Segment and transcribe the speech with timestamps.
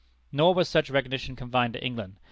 [0.31, 2.15] Nor was such recognition confined to England.